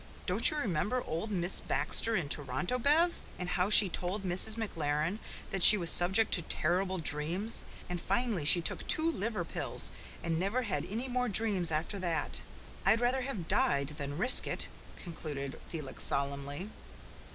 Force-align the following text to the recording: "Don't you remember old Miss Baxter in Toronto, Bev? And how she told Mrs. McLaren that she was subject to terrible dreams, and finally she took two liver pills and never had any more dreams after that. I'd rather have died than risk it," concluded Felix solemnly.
"Don't 0.25 0.49
you 0.49 0.57
remember 0.57 1.03
old 1.03 1.29
Miss 1.29 1.59
Baxter 1.61 2.15
in 2.15 2.27
Toronto, 2.27 2.79
Bev? 2.79 3.21
And 3.37 3.49
how 3.49 3.69
she 3.69 3.87
told 3.87 4.23
Mrs. 4.23 4.55
McLaren 4.57 5.19
that 5.51 5.61
she 5.61 5.77
was 5.77 5.91
subject 5.91 6.31
to 6.33 6.41
terrible 6.41 6.97
dreams, 6.97 7.61
and 7.87 8.01
finally 8.01 8.43
she 8.43 8.61
took 8.61 8.87
two 8.87 9.11
liver 9.11 9.45
pills 9.45 9.91
and 10.23 10.39
never 10.39 10.63
had 10.63 10.87
any 10.89 11.07
more 11.07 11.29
dreams 11.29 11.71
after 11.71 11.99
that. 11.99 12.41
I'd 12.83 12.99
rather 12.99 13.21
have 13.21 13.47
died 13.47 13.89
than 13.99 14.17
risk 14.17 14.47
it," 14.47 14.69
concluded 14.97 15.61
Felix 15.69 16.03
solemnly. 16.03 16.71